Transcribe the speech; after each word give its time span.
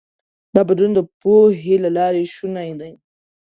دا 0.55 0.61
بدلون 0.67 0.91
د 0.95 0.99
پوهې 1.21 1.75
له 1.83 1.89
لارې 1.97 2.23
شونی 2.35 2.71
دی. 2.79 2.91